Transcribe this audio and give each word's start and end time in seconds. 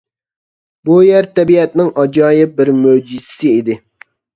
بۇ 0.89 0.97
يەر 1.09 1.29
تەبىئەتنىڭ 1.41 1.95
ئاجايىپ 1.99 2.59
بىر 2.59 2.77
مۆجىزىسى 2.83 3.57
ئىدى. 3.59 3.83